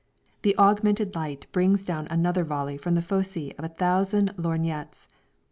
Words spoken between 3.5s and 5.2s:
of a thousand lorgnettes.